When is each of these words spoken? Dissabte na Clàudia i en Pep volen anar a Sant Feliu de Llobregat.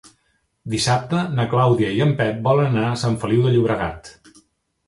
Dissabte 0.73 1.19
na 1.39 1.45
Clàudia 1.51 1.91
i 1.97 2.01
en 2.07 2.15
Pep 2.23 2.39
volen 2.49 2.73
anar 2.81 2.89
a 2.95 2.99
Sant 3.05 3.19
Feliu 3.25 3.47
de 3.49 3.53
Llobregat. 3.57 4.15